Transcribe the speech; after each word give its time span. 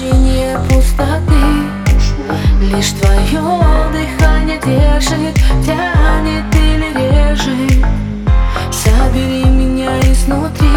тишине 0.00 0.56
пустоты. 0.68 1.34
Лишь 2.60 2.90
твое 2.92 3.42
дыхание 3.92 4.58
держит, 4.64 5.34
тянет 5.64 6.54
или 6.54 6.88
режет. 6.94 7.84
Собери 8.72 9.44
меня 9.44 10.00
изнутри. 10.00 10.69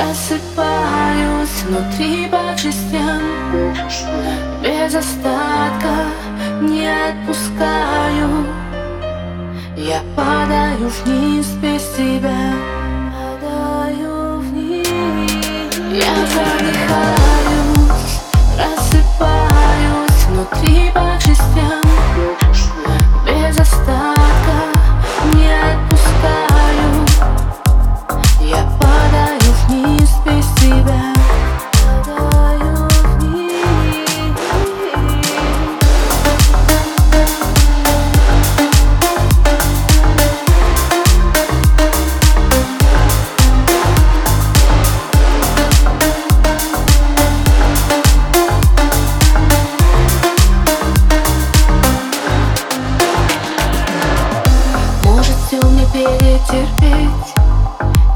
Рассыпаюсь 0.00 1.62
внутри 1.66 2.26
по 2.28 2.56
частям 2.56 3.20
Без 4.62 4.94
остатка 4.94 6.06
не 6.62 6.86
отпускаю. 6.86 8.46
Я 9.76 10.02
падаю 10.16 10.90
вниз 11.04 11.46
без 11.62 11.82
тебя. 11.96 12.54
Падаю 13.42 14.40
вниз. 14.40 14.88
Я 15.92 16.14
задыхаюсь 16.26 17.39
перетерпеть 56.80 57.34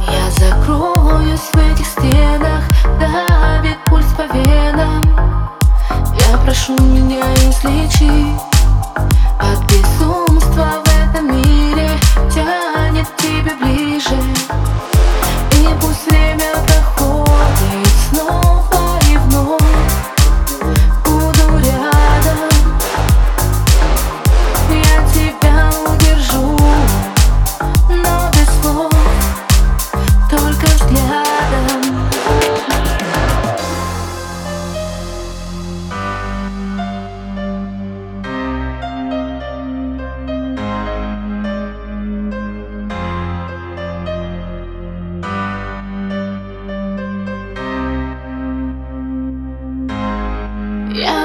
Я 0.09 0.31
закроюсь 0.31 1.41
в 1.41 1.57
этих 1.57 1.87
стенах 1.87 2.65
Давит 2.99 3.79
пульс 3.87 4.07
по 4.17 4.23
венам. 4.23 5.51
Я 6.31 6.39
прошу 6.39 6.79
меня 6.79 7.23
излечить 7.35 8.54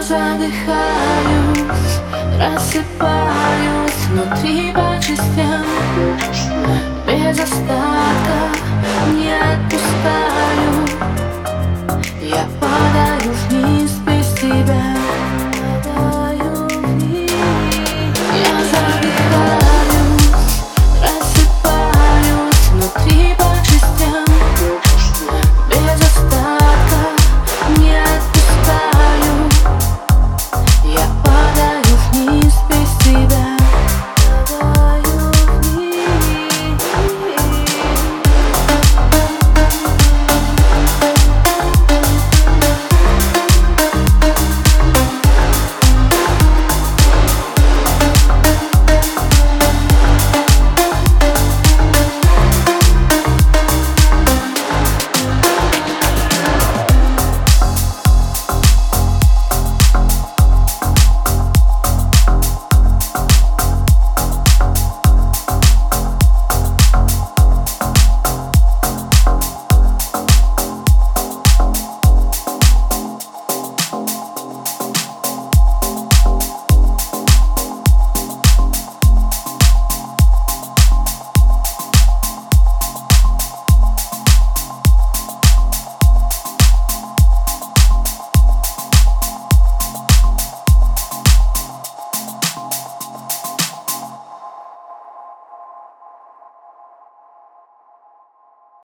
задыхаюсь, 0.01 1.99
рассыпаюсь 2.39 4.05
внутри 4.09 4.71
по 4.71 4.97
частям 5.01 5.65
Без 7.05 7.39
остатка 7.39 8.37
не 9.13 9.33
отпускаю. 9.33 11.18